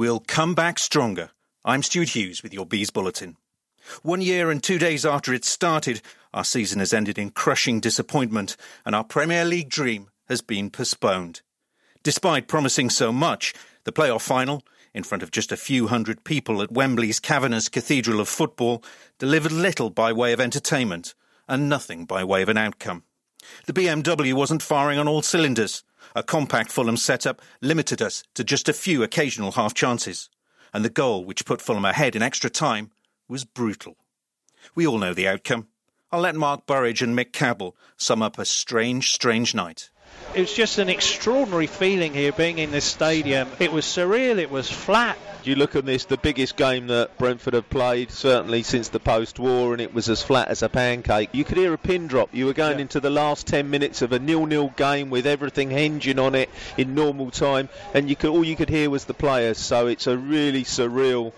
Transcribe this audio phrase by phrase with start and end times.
[0.00, 1.28] We'll come back stronger.
[1.62, 3.36] I'm Stuart Hughes with your Bees Bulletin.
[4.02, 6.00] One year and two days after it started,
[6.32, 11.42] our season has ended in crushing disappointment and our Premier League dream has been postponed.
[12.02, 13.52] Despite promising so much,
[13.84, 18.20] the playoff final, in front of just a few hundred people at Wembley's cavernous cathedral
[18.20, 18.82] of football,
[19.18, 21.14] delivered little by way of entertainment
[21.46, 23.02] and nothing by way of an outcome.
[23.66, 25.84] The BMW wasn't firing on all cylinders.
[26.14, 30.28] A compact Fulham setup limited us to just a few occasional half chances,
[30.72, 32.90] and the goal which put Fulham ahead in extra time
[33.28, 33.96] was brutal.
[34.74, 35.68] We all know the outcome.
[36.12, 39.90] I'll let Mark Burridge and Mick Cabell sum up a strange, strange night.
[40.34, 43.48] It was just an extraordinary feeling here being in this stadium.
[43.58, 45.16] It was surreal, it was flat.
[45.42, 49.38] You look at this, the biggest game that Brentford have played, certainly since the post
[49.38, 51.30] war, and it was as flat as a pancake.
[51.32, 52.28] You could hear a pin drop.
[52.34, 52.82] You were going yeah.
[52.82, 56.50] into the last 10 minutes of a nil nil game with everything hinging on it
[56.76, 59.56] in normal time, and you could all you could hear was the players.
[59.56, 61.32] So it's a really surreal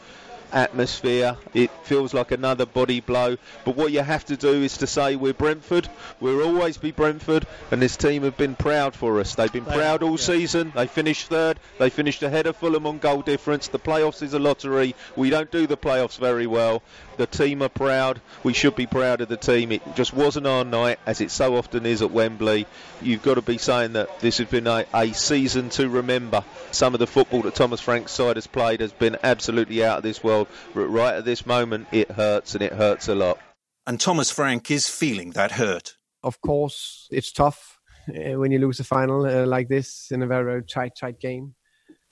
[0.53, 1.37] atmosphere.
[1.55, 3.37] It feels like another body blow.
[3.65, 5.89] But what you have to do is to say we're Brentford.
[6.21, 9.35] We'll always be Brentford, and this team have been proud for us.
[9.35, 10.17] They've been they proud all yeah.
[10.17, 10.73] season.
[10.75, 11.59] They finished third.
[11.79, 13.69] They finished ahead of Fulham on goal difference.
[13.69, 14.95] The playoffs is a lottery.
[15.17, 16.83] We don't do the playoffs very well.
[17.17, 18.21] The team are proud.
[18.43, 19.73] We should be proud of the team.
[19.73, 22.67] It just wasn't our night, as it so often is at Wembley.
[23.01, 26.45] You've got to be saying that this has been a, a season to remember.
[26.71, 30.03] Some of the football that Thomas Frank's side has played has been absolutely out of
[30.03, 30.42] this world.
[30.75, 33.39] But right at this moment, it hurts and it hurts a lot.
[33.87, 35.97] And Thomas Frank is feeling that hurt.
[36.23, 40.27] Of course, it's tough uh, when you lose a final uh, like this in a
[40.27, 41.55] very, very tight, tight game.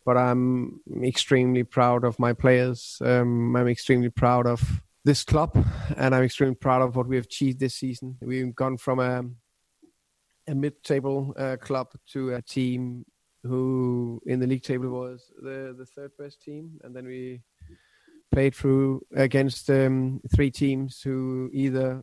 [0.04, 2.96] But I'm extremely proud of my players.
[3.04, 5.56] Um, I'm extremely proud of this club,
[5.96, 8.16] and I'm extremely proud of what we have achieved this season.
[8.20, 9.24] We've gone from a,
[10.48, 13.04] a mid-table uh, club to a team
[13.42, 17.42] who, in the league table, was the the third best team, and then we
[18.32, 22.02] played through against um, three teams who either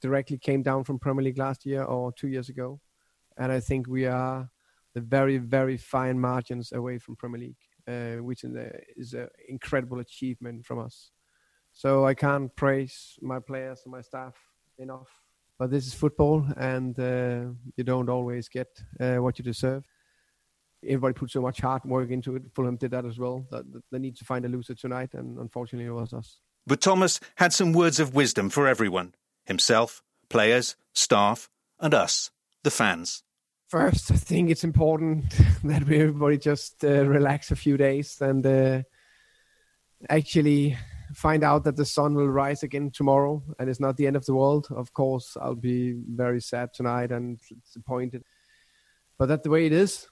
[0.00, 2.80] directly came down from Premier League last year or two years ago,
[3.36, 4.50] and I think we are
[4.94, 8.44] the very very fine margins away from Premier League, uh, which
[8.96, 11.10] is an incredible achievement from us.
[11.72, 14.34] So I can't praise my players and my staff
[14.78, 15.08] enough.
[15.58, 18.68] But this is football, and uh, you don't always get
[19.00, 19.84] uh, what you deserve
[20.84, 22.42] everybody put so much hard work into it.
[22.54, 23.46] Fulham did that as well.
[23.50, 26.38] That, they need to find a loser tonight, and unfortunately, it was us.
[26.66, 31.48] But Thomas had some words of wisdom for everyone himself, players, staff,
[31.80, 32.30] and us,
[32.62, 33.24] the fans.
[33.68, 35.34] First, I think it's important
[35.64, 38.82] that we everybody just uh, relax a few days and uh,
[40.08, 40.76] actually
[41.14, 44.26] find out that the sun will rise again tomorrow and it's not the end of
[44.26, 44.68] the world.
[44.70, 48.24] Of course, I'll be very sad tonight and disappointed.
[49.18, 50.08] But that's the way it is.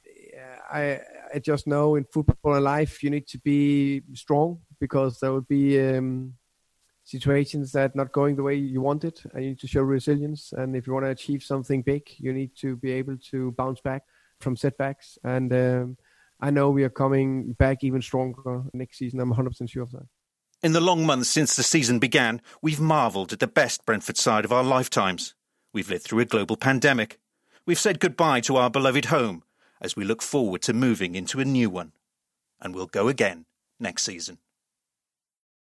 [0.72, 1.00] I
[1.34, 5.42] I just know in football and life you need to be strong because there will
[5.42, 6.34] be um,
[7.04, 10.52] situations that not going the way you want it, and you need to show resilience.
[10.52, 13.80] And if you want to achieve something big, you need to be able to bounce
[13.80, 14.02] back
[14.40, 15.18] from setbacks.
[15.24, 15.96] And um,
[16.40, 19.20] I know we are coming back even stronger next season.
[19.20, 20.06] I'm 100% sure of that.
[20.62, 24.44] In the long months since the season began, we've marvelled at the best Brentford side
[24.44, 25.34] of our lifetimes.
[25.72, 27.18] We've lived through a global pandemic.
[27.66, 29.42] We've said goodbye to our beloved home
[29.80, 31.92] as we look forward to moving into a new one.
[32.60, 33.46] And we'll go again
[33.78, 34.38] next season.